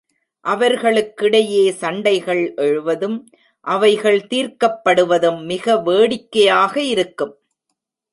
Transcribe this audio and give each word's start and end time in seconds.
அவர்களுக்கிடையே 0.45 1.71
சண்டைகள் 1.71 2.53
எழுவதும், 2.55 3.17
அவைகள் 3.67 4.19
தீர்க்கப்படுவதும் 4.29 5.45
மிக 5.45 5.77
வேடிக்கையாக 5.77 6.81
இருக்கும். 6.83 7.35